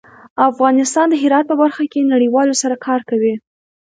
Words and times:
افغانستان 0.51 1.05
د 1.09 1.15
هرات 1.23 1.45
په 1.47 1.55
برخه 1.61 1.83
کې 1.91 2.09
نړیوالو 2.13 2.59
سره 2.61 2.75
کار 2.85 3.01
کوي. 3.09 3.33